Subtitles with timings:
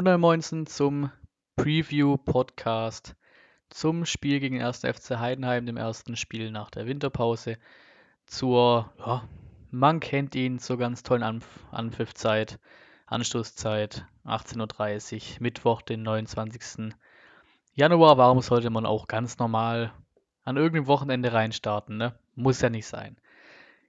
[0.00, 1.10] 119 zum
[1.56, 3.16] Preview-Podcast
[3.68, 4.78] zum Spiel gegen den 1.
[4.78, 7.58] FC Heidenheim, dem ersten Spiel nach der Winterpause.
[8.24, 9.28] Zur, ja,
[9.70, 12.58] man kennt ihn, zur ganz tollen Anpf Anpfiffzeit,
[13.04, 16.94] Anstoßzeit, 18.30 Uhr, Mittwoch, den 29.
[17.74, 18.16] Januar.
[18.16, 19.92] Warum sollte man auch ganz normal
[20.44, 22.18] an irgendeinem Wochenende reinstarten, ne?
[22.36, 23.18] Muss ja nicht sein.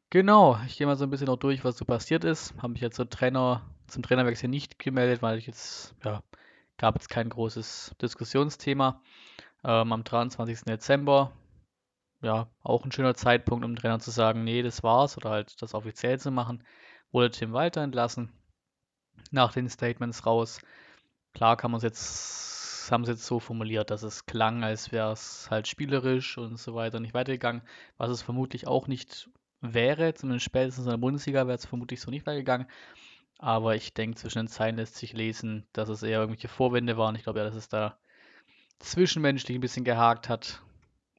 [0.09, 2.53] Genau, ich gehe mal so ein bisschen noch durch, was so passiert ist.
[2.57, 3.61] Habe mich jetzt zur Trainer,
[3.91, 6.23] zum Trainerwechsel nicht gemeldet, weil ich jetzt, ja,
[6.77, 9.01] gab es kein großes Diskussionsthema.
[9.63, 10.61] Ähm, am 23.
[10.65, 11.31] Dezember,
[12.21, 15.61] ja, auch ein schöner Zeitpunkt, um dem Trainer zu sagen, nee, das war's oder halt
[15.61, 16.63] das offiziell zu machen,
[17.11, 18.31] wurde Tim Walter entlassen.
[19.31, 20.61] Nach den Statements raus.
[21.33, 25.11] Klar kann man es jetzt, haben sie jetzt so formuliert, dass es klang, als wäre
[25.11, 27.61] es halt spielerisch und so weiter nicht weitergegangen,
[27.97, 29.29] was es vermutlich auch nicht
[29.61, 32.67] wäre, zumindest spätestens in der Bundesliga wäre es vermutlich so nicht weitergegangen.
[33.41, 37.15] Aber ich denke, zwischen den Zeilen lässt sich lesen, dass es eher irgendwelche Vorwände waren.
[37.15, 37.97] Ich glaube ja, dass es da
[38.77, 40.61] zwischenmenschlich ein bisschen gehakt hat.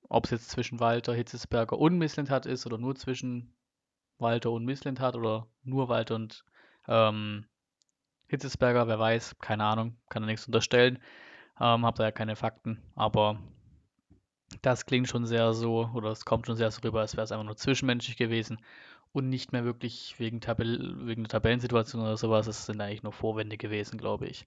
[0.09, 3.53] Ob es jetzt zwischen Walter, Hitzesberger und Misslintat ist oder nur zwischen
[4.19, 6.45] Walter und Misslintat oder nur Walter und
[6.87, 7.47] ähm,
[8.29, 11.01] Hitzesberger, wer weiß, keine Ahnung, kann da nichts unterstellen.
[11.61, 13.41] Ähm, hab da ja keine Fakten, aber
[14.61, 17.33] das klingt schon sehr so, oder es kommt schon sehr so rüber, als wäre es
[17.33, 18.61] einfach nur zwischenmenschlich gewesen
[19.13, 22.47] und nicht mehr wirklich wegen, Tabell wegen der Tabellensituation oder sowas.
[22.47, 24.47] Es sind eigentlich nur Vorwände gewesen, glaube ich.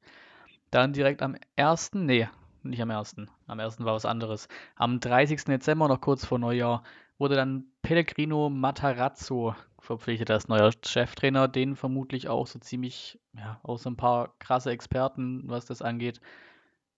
[0.71, 2.27] Dann direkt am 1., nee,
[2.63, 3.15] nicht am 1.,
[3.47, 3.79] am 1.
[3.81, 4.47] war was anderes.
[4.75, 5.43] Am 30.
[5.45, 6.83] Dezember, noch kurz vor Neujahr,
[7.17, 13.77] wurde dann Pellegrino Matarazzo verpflichtet als neuer Cheftrainer, den vermutlich auch so ziemlich, ja, auch
[13.77, 16.19] so ein paar krasse Experten, was das angeht,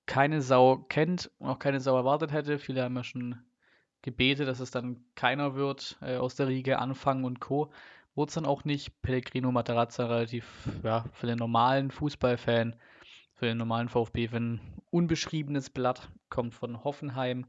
[0.06, 2.60] keine Sau kennt und auch keine Sau erwartet hätte.
[2.60, 3.38] Viele haben ja schon
[4.02, 7.72] gebetet, dass es dann keiner wird äh, aus der Riege anfangen und Co.
[8.16, 9.02] Wurde es dann auch nicht.
[9.02, 10.46] Pellegrino Matarazza relativ,
[10.84, 12.76] ja, für den normalen Fußballfan,
[13.36, 14.60] für den normalen VfB-Fan
[14.90, 17.46] unbeschriebenes Blatt, kommt von Hoffenheim.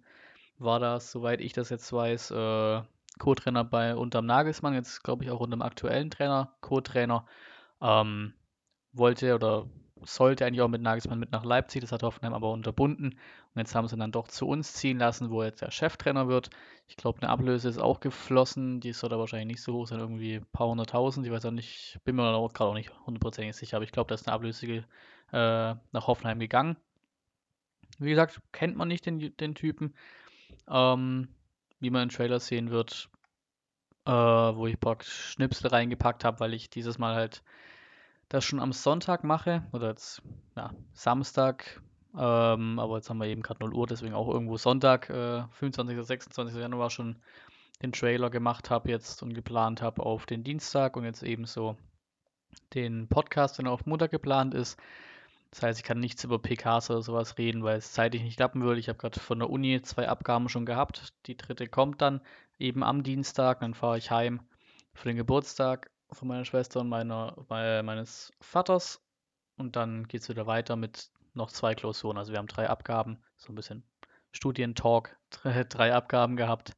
[0.58, 2.82] War das, soweit ich das jetzt weiß, äh,
[3.18, 7.26] Co-Trainer bei unterm Nagelsmann, jetzt glaube ich auch unter dem aktuellen Trainer, Co-Trainer.
[7.80, 8.34] Ähm,
[8.92, 9.66] wollte oder
[10.04, 13.10] sollte eigentlich auch mit Nagelsmann mit nach Leipzig, das hat Hoffenheim aber unterbunden.
[13.54, 15.70] Und jetzt haben sie ihn dann doch zu uns ziehen lassen, wo er jetzt der
[15.70, 16.50] Cheftrainer wird.
[16.86, 20.00] Ich glaube, eine Ablöse ist auch geflossen, die soll da wahrscheinlich nicht so hoch sein,
[20.00, 21.26] irgendwie ein paar hunderttausend.
[21.26, 24.14] Ich weiß auch nicht, bin mir gerade auch nicht hundertprozentig sicher, aber ich glaube, da
[24.14, 24.82] ist eine Ablöse äh,
[25.32, 26.76] nach Hoffenheim gegangen.
[27.98, 29.94] Wie gesagt, kennt man nicht den, den Typen.
[30.68, 31.28] Ähm,
[31.80, 33.08] wie man im Trailer sehen wird,
[34.04, 37.42] äh, wo ich praktisch Schnipsel reingepackt habe, weil ich dieses Mal halt
[38.28, 40.22] das schon am Sonntag mache, oder jetzt
[40.56, 41.80] ja, Samstag,
[42.16, 45.96] ähm, aber jetzt haben wir eben gerade 0 Uhr, deswegen auch irgendwo Sonntag, äh, 25.
[45.96, 46.56] oder 26.
[46.56, 47.16] Januar schon
[47.82, 51.76] den Trailer gemacht habe jetzt und geplant habe auf den Dienstag und jetzt ebenso
[52.74, 54.78] den Podcast, der auf Montag geplant ist.
[55.50, 58.62] Das heißt, ich kann nichts über PKs oder sowas reden, weil es zeitlich nicht klappen
[58.62, 58.80] würde.
[58.80, 61.14] Ich habe gerade von der Uni zwei Abgaben schon gehabt.
[61.26, 62.20] Die dritte kommt dann
[62.58, 63.60] eben am Dienstag.
[63.60, 64.40] Dann fahre ich heim
[64.92, 69.02] für den Geburtstag von meiner Schwester und meiner, meines Vaters.
[69.56, 72.18] Und dann geht es wieder weiter mit noch zwei Klausuren.
[72.18, 73.82] Also wir haben drei Abgaben, so ein bisschen
[74.32, 76.76] Studientalk, drei, drei Abgaben gehabt.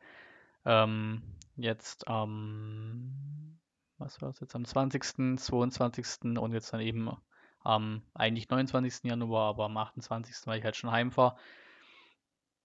[0.64, 1.22] Ähm,
[1.56, 3.58] jetzt am, ähm,
[3.98, 6.38] was war es jetzt, am 20., 22.
[6.38, 7.10] und jetzt dann eben
[7.62, 9.04] am eigentlich 29.
[9.04, 10.47] Januar, aber am 28.
[10.47, 11.36] weil ich halt schon heimfahre.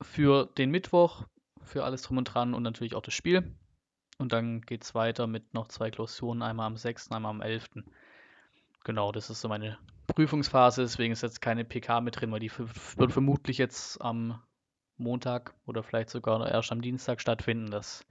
[0.02, 1.26] Für den Mittwoch,
[1.62, 3.56] für alles drum und dran und natürlich auch das Spiel.
[4.18, 7.70] Und dann geht es weiter mit noch zwei Klausuren, einmal am 6., einmal am 11.
[8.84, 9.78] Genau, das ist so meine
[10.08, 14.42] Prüfungsphase, deswegen ist jetzt keine PK mit drin, weil die wird vermutlich jetzt am
[14.98, 17.72] Montag oder vielleicht sogar erst am Dienstag stattfinden.
[17.72, 18.06] Das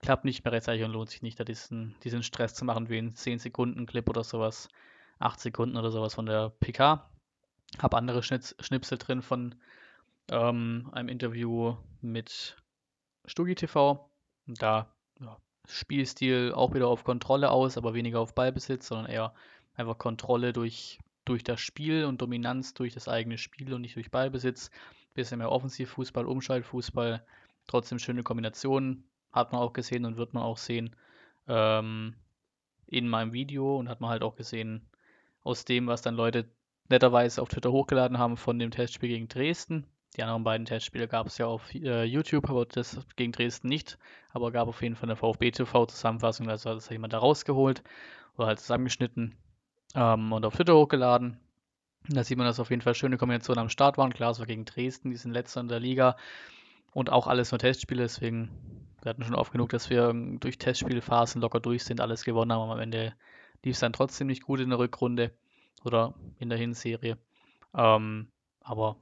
[0.00, 2.98] klappt nicht mehr rechtzeitig und lohnt sich nicht, da diesen, diesen Stress zu machen wie
[2.98, 4.68] ein 10-Sekunden-Clip oder sowas.
[5.18, 7.10] 8 Sekunden oder sowas von der PK.
[7.78, 9.54] Habe andere Schnips, Schnipsel drin von
[10.30, 12.56] ähm, einem Interview mit
[13.26, 14.10] Stugi TV.
[14.46, 14.90] Und da
[15.20, 15.36] ja,
[15.70, 19.34] Spielstil auch wieder auf Kontrolle aus, aber weniger auf Ballbesitz, sondern eher
[19.74, 24.10] einfach Kontrolle durch, durch das Spiel und Dominanz durch das eigene Spiel und nicht durch
[24.10, 24.70] Ballbesitz.
[25.14, 27.24] Bisschen mehr Offensivfußball, Umschaltfußball,
[27.66, 29.04] trotzdem schöne Kombinationen.
[29.32, 30.94] Hat man auch gesehen und wird man auch sehen
[31.46, 32.14] ähm,
[32.86, 34.82] in meinem Video und hat man halt auch gesehen
[35.42, 36.48] aus dem, was dann Leute
[36.88, 39.86] netterweise auf Twitter hochgeladen haben von dem Testspiel gegen Dresden.
[40.16, 43.98] Die anderen beiden Testspiele gab es ja auf äh, YouTube, aber das gegen Dresden nicht.
[44.32, 47.82] Aber gab auf jeden Fall eine VfB-TV-Zusammenfassung, also hat das jemand da rausgeholt
[48.36, 49.36] oder halt zusammengeschnitten
[49.94, 51.38] ähm, und auf Twitter hochgeladen.
[52.08, 54.12] Da sieht man, dass auf jeden Fall schöne Kombinationen am Start waren.
[54.12, 56.16] Klar, es war gegen Dresden, die sind letzter in der Liga
[56.92, 58.50] und auch alles nur Testspiele, deswegen
[59.02, 62.62] wir hatten schon oft genug, dass wir durch Testspielphasen locker durch sind, alles gewonnen haben,
[62.62, 63.14] aber am Ende
[63.62, 65.32] lief es dann trotzdem nicht gut in der Rückrunde
[65.84, 67.16] oder in der Hinserie.
[67.74, 68.28] Ähm,
[68.60, 68.96] aber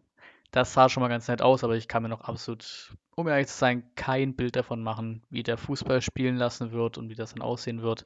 [0.50, 3.48] das sah schon mal ganz nett aus, aber ich kann mir noch absolut, um ehrlich
[3.48, 7.34] zu sein, kein Bild davon machen, wie der Fußball spielen lassen wird und wie das
[7.34, 8.04] dann aussehen wird.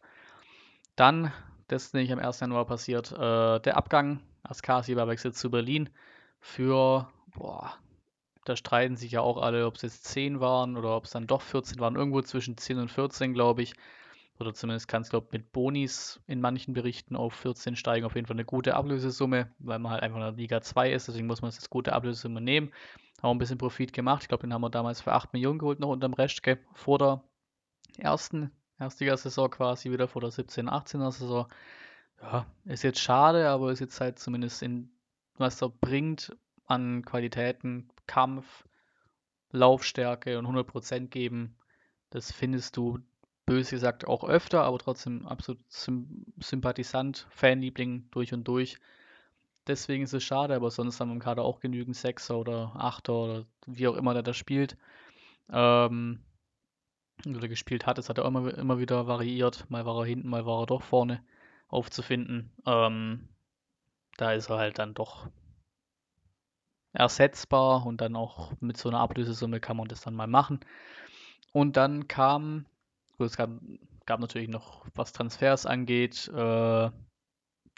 [0.96, 1.32] Dann,
[1.68, 2.40] das ist nämlich am 1.
[2.40, 4.20] Januar passiert, äh, der Abgang.
[4.42, 5.88] Askasi war wechselt zu Berlin
[6.40, 7.74] für, boah,
[8.44, 11.28] da streiten sich ja auch alle, ob es jetzt 10 waren oder ob es dann
[11.28, 11.94] doch 14 waren.
[11.94, 13.74] Irgendwo zwischen 10 und 14, glaube ich.
[14.38, 18.06] Oder zumindest kann es, glaube ich, mit Bonis in manchen Berichten auf 14 steigen.
[18.06, 21.08] Auf jeden Fall eine gute Ablösesumme, weil man halt einfach in der Liga 2 ist.
[21.08, 22.72] Deswegen muss man das gute Ablösesumme nehmen.
[23.22, 24.22] Haben ein bisschen Profit gemacht.
[24.22, 27.22] Ich glaube, den haben wir damals für 8 Millionen geholt, noch unterm Restke, vor der
[27.98, 31.46] ersten Erstligasaison quasi, wieder vor der 17, 18er Saison.
[32.20, 34.90] Ja, ist jetzt schade, aber ist jetzt halt zumindest in,
[35.36, 36.36] was er bringt
[36.66, 38.64] an Qualitäten, Kampf,
[39.50, 41.56] Laufstärke und 100% geben,
[42.10, 42.98] das findest du
[43.52, 48.78] böse gesagt auch öfter, aber trotzdem absolut Sympathisant, Fanliebling durch und durch.
[49.66, 53.12] Deswegen ist es schade, aber sonst haben wir im Kader auch genügend Sechser oder Achter
[53.12, 54.76] oder wie auch immer der da spielt.
[55.50, 56.20] Ähm,
[57.26, 57.98] oder gespielt hat.
[57.98, 59.68] Es hat er immer, immer wieder variiert.
[59.70, 61.22] Mal war er hinten, mal war er doch vorne
[61.68, 62.50] aufzufinden.
[62.66, 63.28] Ähm,
[64.16, 65.28] da ist er halt dann doch
[66.94, 70.60] ersetzbar und dann auch mit so einer Ablösesumme kann man das dann mal machen.
[71.52, 72.66] Und dann kam,
[73.24, 73.50] es gab,
[74.06, 76.90] gab natürlich noch, was Transfers angeht, äh,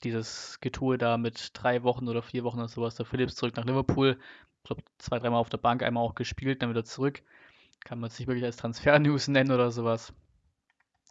[0.03, 3.65] dieses Getue da mit drei Wochen oder vier Wochen oder sowas, der Phillips zurück nach
[3.65, 4.19] Liverpool.
[4.59, 7.23] Ich glaube, zwei, dreimal auf der Bank, einmal auch gespielt, dann wieder zurück.
[7.85, 10.13] Kann man es nicht wirklich als Transfer-News nennen oder sowas.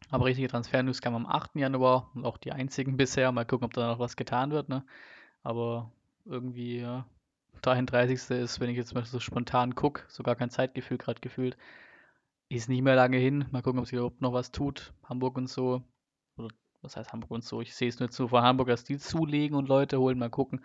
[0.10, 1.56] Aber richtige Transfer-News kam am 8.
[1.56, 3.32] Januar und auch die einzigen bisher.
[3.32, 4.70] Mal gucken, ob da noch was getan wird.
[4.70, 4.86] Ne?
[5.44, 5.92] Aber
[6.26, 7.06] irgendwie, ja,
[7.62, 8.38] 33.
[8.38, 11.58] ist, wenn ich jetzt mal so spontan gucke, sogar kein Zeitgefühl gerade gefühlt,
[12.56, 13.46] ist nicht mehr lange hin.
[13.52, 14.94] Mal gucken, ob sich überhaupt noch was tut.
[15.04, 15.82] Hamburg und so.
[16.38, 16.50] Oder
[16.82, 17.62] was heißt Hamburg und so?
[17.62, 20.20] Ich sehe es nur zu von dass die zulegen und Leute holen.
[20.20, 20.64] Mal gucken.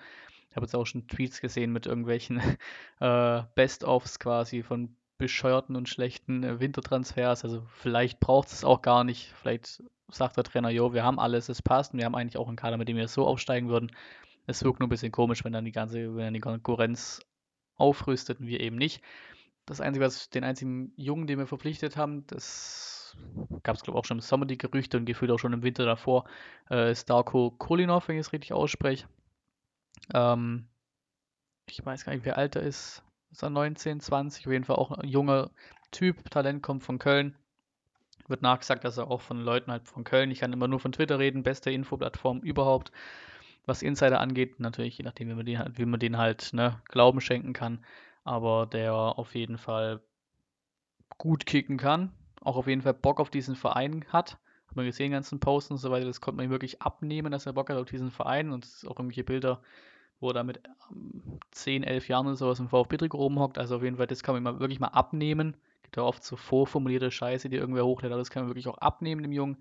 [0.51, 2.41] Ich habe jetzt auch schon Tweets gesehen mit irgendwelchen
[3.01, 7.45] äh, Best-ofs quasi von bescheuerten und schlechten äh, Wintertransfers.
[7.45, 9.33] Also vielleicht braucht es auch gar nicht.
[9.41, 12.49] Vielleicht sagt der Trainer, jo, wir haben alles, es passt und wir haben eigentlich auch
[12.49, 13.93] einen Kader, mit dem wir so aufsteigen würden.
[14.47, 17.21] Es wirkt nur ein bisschen komisch, wenn dann die ganze, wenn dann die Konkurrenz
[17.77, 19.03] aufrüstet und wir eben nicht.
[19.69, 23.19] Das Einzige, was den einzigen Jungen, den wir verpflichtet haben, das
[23.63, 25.63] gab es, glaube ich, auch schon im Sommer die Gerüchte und gefühlt auch schon im
[25.63, 26.25] Winter davor,
[26.71, 29.07] äh, ist Darko Kolinov, wenn ich es richtig ausspreche.
[30.15, 30.69] Ähm,
[31.69, 33.03] ich weiß gar nicht, wie alt er ist.
[33.31, 34.47] Ist er 19, 20?
[34.47, 35.51] Auf jeden Fall auch ein junger
[35.91, 36.31] Typ.
[36.31, 37.37] Talent kommt von Köln.
[38.27, 40.93] Wird nachgesagt, dass er auch von Leuten halt von Köln, ich kann immer nur von
[40.93, 42.91] Twitter reden, beste Infoplattform überhaupt,
[43.67, 44.61] was Insider angeht.
[44.61, 47.85] Natürlich, je nachdem, wie man den, halt, wie man den halt ne, Glauben schenken kann.
[48.29, 50.01] Aber der auf jeden Fall
[51.17, 52.13] gut kicken kann.
[52.43, 54.39] Auch auf jeden Fall Bock auf diesen Verein hat.
[54.69, 56.07] Hat man gesehen, ganzen Posts und so weiter.
[56.07, 58.51] Das konnte man ihm wirklich abnehmen, dass er Bock hat auf diesen Verein.
[58.53, 59.63] Und auch irgendwelche Bilder
[60.21, 60.61] wo er da mit
[61.53, 63.59] 10, ähm, 11 Jahren oder sowas im VfB Trikot rumhockt.
[63.59, 65.57] Also auf jeden Fall, das kann man mal wirklich mal abnehmen.
[65.83, 68.79] Gibt ja oft so vorformulierte Scheiße, die irgendwer hochlädt, aber das kann man wirklich auch
[68.79, 69.59] abnehmen dem Jungen.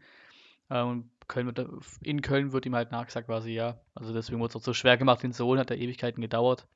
[0.70, 1.66] Ähm, Köln wird,
[2.02, 3.80] in Köln wird ihm halt nachgesagt quasi, ja.
[3.96, 6.68] Also deswegen wurde es auch so schwer gemacht, den Sohn hat da Ewigkeiten gedauert.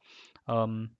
[0.48, 0.92] Ähm,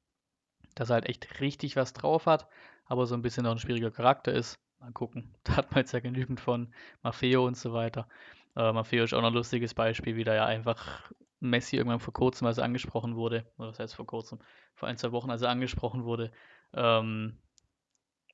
[0.76, 2.48] dass er halt echt richtig was drauf hat,
[2.86, 4.60] aber so ein bisschen noch ein schwieriger Charakter ist.
[4.80, 5.34] Mal gucken.
[5.44, 6.74] Da hat man jetzt ja genügend von
[7.04, 8.08] Maffeo und so weiter.
[8.56, 12.14] Äh, Maffeo ist auch noch ein lustiges Beispiel, wie der ja einfach Messi irgendwann vor
[12.14, 14.40] kurzem, als er angesprochen wurde, oder was heißt vor kurzem,
[14.76, 16.32] vor ein, zwei Wochen, als er angesprochen wurde,
[16.74, 17.38] ähm,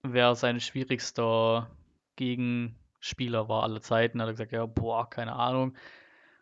[0.03, 1.70] wer sein schwierigster
[2.15, 5.75] Gegenspieler war aller Zeiten, hat er gesagt, ja, boah, keine Ahnung,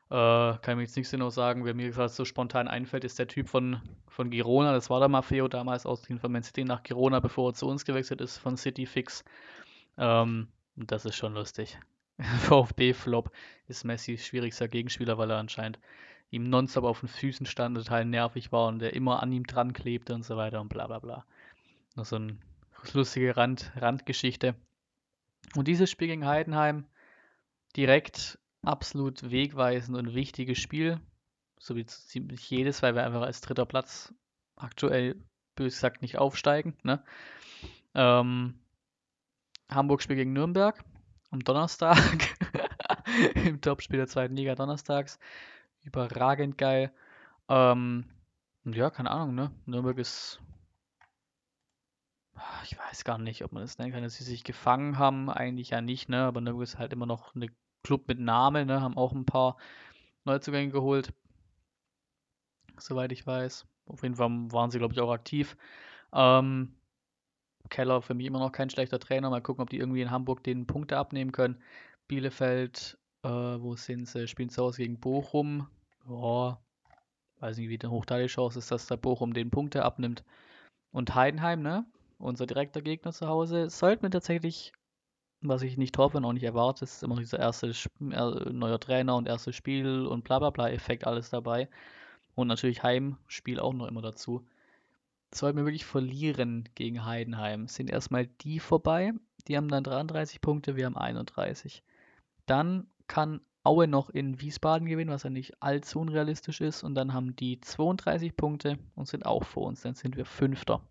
[0.10, 3.18] äh, kann ich mir jetzt nicht genau sagen, wer mir gerade so spontan einfällt, ist
[3.18, 6.84] der Typ von, von Girona, das war der Maffeo damals aus dem Man City nach
[6.84, 9.24] Girona, bevor er zu uns gewechselt ist, von City Fix.
[9.98, 11.80] Ähm, das ist schon lustig.
[12.20, 13.32] VfB-Flop
[13.68, 15.80] ist Messis schwierigster Gegenspieler, weil er anscheinend
[16.30, 19.74] ihm nonstop auf den Füßen stand, total nervig war und der immer an ihm dran
[19.74, 21.26] klebte und so weiter und bla bla bla.
[21.96, 22.38] Noch so eine
[22.94, 24.56] lustige Rand, Randgeschichte.
[25.56, 26.86] Und dieses Spiel gegen Heidenheim
[27.76, 31.00] direkt absolut wegweisend und wichtiges Spiel,
[31.60, 34.14] so wie ziemlich jedes, weil wir einfach als dritter Platz
[34.56, 35.16] aktuell
[35.56, 36.76] bös gesagt nicht aufsteigen.
[36.84, 37.04] Ne?
[37.94, 38.60] Ähm,
[39.70, 40.84] Hamburg spielt gegen Nürnberg
[41.32, 42.36] am Donnerstag
[43.36, 45.20] im Topspiel der zweiten Liga donnerstags
[45.84, 46.92] überragend geil.
[47.48, 48.06] Ähm,
[48.66, 49.52] ja, keine Ahnung, ne?
[49.66, 50.40] Nürnberg ist.
[52.64, 55.30] Ich weiß gar nicht, ob man das nennen kann, dass sie sich gefangen haben.
[55.30, 56.26] Eigentlich ja nicht, ne?
[56.26, 57.48] Aber Nürnberg ist halt immer noch eine
[57.86, 58.82] Club mit Namen, ne?
[58.82, 59.58] Haben auch ein paar
[60.26, 61.14] Neuzugänge geholt.
[62.78, 63.66] Soweit ich weiß.
[63.88, 65.56] Auf jeden Fall waren sie, glaube ich, auch aktiv.
[66.12, 66.76] Ähm,
[67.70, 69.30] Keller für mich immer noch kein schlechter Trainer.
[69.30, 71.62] Mal gucken, ob die irgendwie in Hamburg den Punkte abnehmen können.
[72.08, 74.28] Bielefeld, äh, wo sind sie?
[74.28, 75.68] Spielen zu Hause gegen Bochum.
[76.08, 76.60] Ja,
[77.40, 80.24] weiß nicht, wie hoch da die Chance ist, dass der Bochum den Punkte abnimmt.
[80.92, 81.86] Und Heidenheim, ne?
[82.18, 84.72] Unser direkter Gegner zu Hause, sollte mir tatsächlich,
[85.50, 89.16] was ich nicht hoffe und auch nicht erwarte, ist immer dieser erste äh, neuer Trainer
[89.16, 91.70] und erstes Spiel und bla bla bla Effekt alles dabei.
[92.36, 94.46] Und natürlich Heimspiel auch noch immer dazu.
[95.34, 99.14] Sollten wir wirklich verlieren gegen Heidenheim, sind erstmal die vorbei.
[99.48, 101.84] Die haben dann 33 Punkte, wir haben 31.
[102.46, 106.84] Dann kann Aue noch in Wiesbaden gewinnen, was ja nicht allzu unrealistisch ist.
[106.84, 109.82] Und dann haben die 32 Punkte und sind auch vor uns.
[109.82, 110.82] Dann sind wir Fünfter.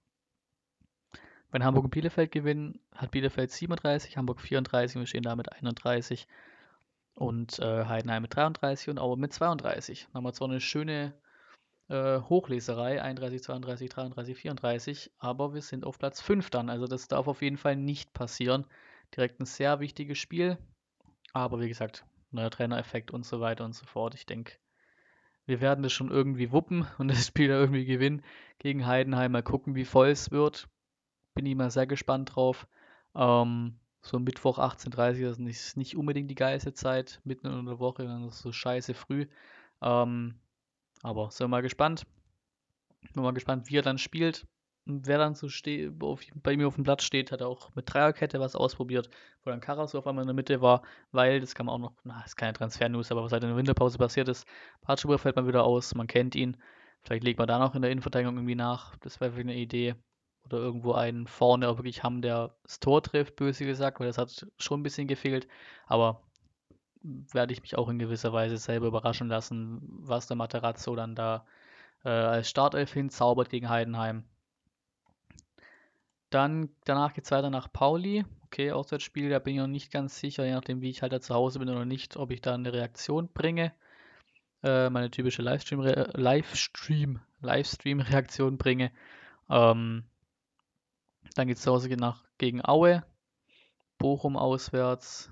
[1.54, 5.52] Wenn Hamburg und Bielefeld gewinnen, hat Bielefeld 37, Hamburg 34 und wir stehen da mit
[5.52, 6.26] 31.
[7.14, 10.06] Und äh, Heidenheim mit 33 und Aue mit 32.
[10.06, 11.14] Dann haben wir zwar eine schöne
[11.88, 16.70] äh, Hochleserei, 31, 32, 33, 34, aber wir sind auf Platz 5 dann.
[16.70, 18.66] Also das darf auf jeden Fall nicht passieren.
[19.14, 20.58] Direkt ein sehr wichtiges Spiel.
[21.34, 24.16] Aber wie gesagt, neuer Trainereffekt und so weiter und so fort.
[24.16, 24.54] Ich denke,
[25.46, 28.25] wir werden das schon irgendwie wuppen und das Spiel irgendwie gewinnen
[28.58, 29.30] gegen Heidenheim.
[29.30, 30.68] Mal gucken, wie voll es wird.
[31.34, 32.66] Bin ich mal sehr gespannt drauf.
[33.14, 38.04] Ähm, so Mittwoch 18.30 Uhr, ist nicht unbedingt die geilste Zeit, mitten in der Woche,
[38.04, 39.26] dann ist es so scheiße früh.
[39.82, 40.34] Ähm,
[41.02, 42.06] aber sind wir mal gespannt.
[43.12, 44.46] Bin mal gespannt, wie er dann spielt
[44.86, 45.92] wer dann so steht,
[46.42, 49.08] bei mir auf dem Blatt steht, hat auch mit Dreierkette was ausprobiert,
[49.42, 51.92] wo dann Karas auf einmal in der Mitte war, weil, das kann man auch noch,
[52.04, 54.46] na, ist keine Transfer-News, aber was halt der Winterpause passiert ist,
[54.82, 56.56] Bartschuber fällt mal wieder aus, man kennt ihn,
[57.02, 59.94] vielleicht legt man da noch in der Innenverteidigung irgendwie nach, das wäre eine Idee.
[60.46, 64.18] Oder irgendwo einen vorne auch wirklich haben, der das Tor trifft, böse gesagt, weil das
[64.18, 65.48] hat schon ein bisschen gefehlt,
[65.86, 66.20] aber
[67.02, 71.46] werde ich mich auch in gewisser Weise selber überraschen lassen, was der Materazzo dann da
[72.04, 74.24] äh, als Startelf hinzaubert gegen Heidenheim.
[76.30, 78.24] Dann, danach geht es weiter nach Pauli.
[78.46, 81.20] Okay, Auswärtsspiel, da bin ich noch nicht ganz sicher, je nachdem, wie ich halt da
[81.20, 83.72] zu Hause bin oder nicht, ob ich da eine Reaktion bringe.
[84.62, 88.90] Äh, meine typische Livestream, Livestream, Livestream-Reaktion bringe.
[89.50, 90.04] Ähm,
[91.34, 93.04] dann geht es zu Hause nach, gegen Aue.
[93.98, 95.30] Bochum auswärts.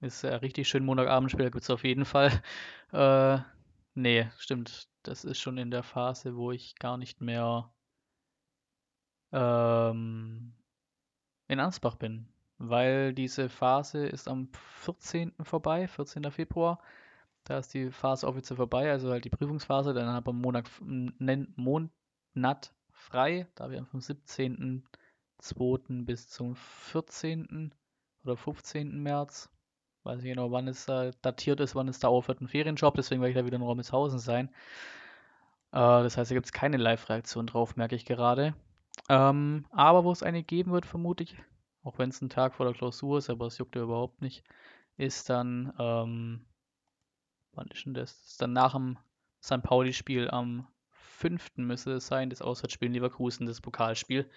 [0.00, 2.30] Ist ja richtig schön Montagabendspiel, da gibt es auf jeden Fall.
[2.92, 3.40] Äh,
[3.94, 4.88] nee, stimmt.
[5.02, 7.74] Das ist schon in der Phase, wo ich gar nicht mehr
[9.32, 10.54] ähm,
[11.48, 12.28] in Ansbach bin.
[12.58, 14.48] Weil diese Phase ist am
[14.82, 15.32] 14.
[15.42, 16.30] vorbei, 14.
[16.30, 16.78] Februar.
[17.42, 19.92] Da ist die Phase offiziell vorbei, also halt die Prüfungsphase.
[19.92, 20.40] Dann habe ich am
[21.56, 23.48] Monat frei.
[23.56, 24.84] Da wir am 17.
[25.44, 26.04] 2.
[26.04, 27.74] bis zum 14.
[28.24, 29.02] oder 15.
[29.02, 29.50] März.
[30.02, 32.94] Weiß ich genau, wann es da datiert ist, wann es da aufhört, ein Ferienjob.
[32.94, 34.48] Deswegen werde ich da wieder in Rommeshausen sein.
[35.72, 38.54] Äh, das heißt, da gibt es keine Live-Reaktion drauf, merke ich gerade.
[39.08, 41.36] Ähm, aber wo es eine geben wird, vermute ich,
[41.82, 44.44] auch wenn es ein Tag vor der Klausur ist, aber es juckt ja überhaupt nicht,
[44.96, 46.46] ist dann, ähm,
[47.52, 48.20] wann ist denn das?
[48.20, 48.98] das ist dann nach dem
[49.42, 49.62] St.
[49.62, 51.56] Pauli-Spiel am 5.
[51.56, 54.30] müsste es sein, das Auswärtsspiel in Leverkusen, das Pokalspiel.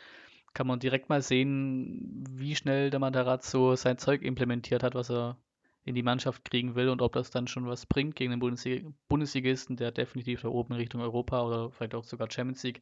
[0.54, 5.38] Kann man direkt mal sehen, wie schnell der Matarazzo sein Zeug implementiert hat, was er
[5.84, 8.86] in die Mannschaft kriegen will und ob das dann schon was bringt gegen den Bundeslig
[9.08, 12.82] Bundesligisten, der definitiv da oben in Richtung Europa oder vielleicht auch sogar Champions League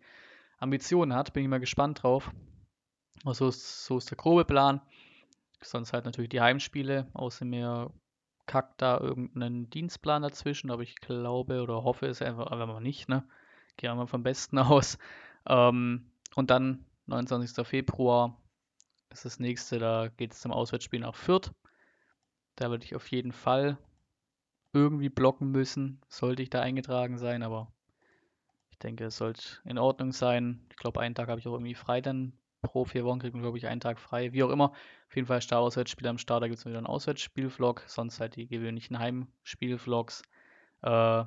[0.57, 1.33] Ambitionen hat.
[1.33, 2.31] Bin ich mal gespannt drauf.
[3.23, 4.81] Also so ist der grobe Plan.
[5.61, 7.91] Sonst halt natürlich die Heimspiele, außer mir
[8.45, 13.09] kackt da irgendeinen Dienstplan dazwischen, aber ich glaube oder hoffe es einfach, aber mal nicht,
[13.09, 13.23] ne?
[13.77, 14.97] Gehen wir mal vom Besten aus.
[15.47, 17.65] Ähm, und dann 29.
[17.65, 18.37] Februar
[19.09, 21.51] ist das nächste, da geht es zum Auswärtsspiel nach Fürth.
[22.55, 23.77] Da würde ich auf jeden Fall
[24.73, 27.71] irgendwie blocken müssen, sollte ich da eingetragen sein, aber
[28.75, 30.65] ich denke, es sollte in Ordnung sein.
[30.69, 32.33] Ich glaube, einen Tag habe ich auch irgendwie frei dann.
[32.61, 34.33] Pro vier Wochen kriegt man, glaube ich, einen Tag frei.
[34.33, 34.71] Wie auch immer.
[35.07, 36.43] Auf jeden Fall Star-Auswärtsspiel am Start.
[36.43, 37.83] Da gibt es wieder einen Auswärtsspiel-Vlog.
[37.87, 40.23] Sonst halt die gewöhnlichen Heimspiel-Vlogs.
[40.81, 41.23] Äh,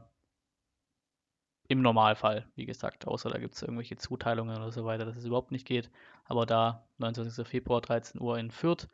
[1.69, 3.07] Im Normalfall, wie gesagt.
[3.07, 5.91] Außer da gibt es irgendwelche Zuteilungen oder so weiter, dass es überhaupt nicht geht.
[6.25, 7.47] Aber da, 29.
[7.47, 8.89] Februar, 13 Uhr in Fürth.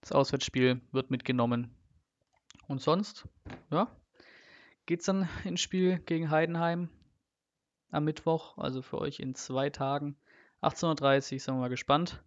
[0.00, 1.74] Das Auswärtsspiel wird mitgenommen.
[2.66, 3.26] Und sonst,
[3.70, 3.88] ja,
[4.86, 6.88] geht es dann ins Spiel gegen Heidenheim
[7.90, 10.16] am Mittwoch, also für euch in zwei Tagen.
[10.62, 12.22] 18.30 Uhr, sind wir mal gespannt.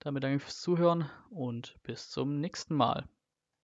[0.00, 3.08] Damit danke fürs Zuhören und bis zum nächsten Mal.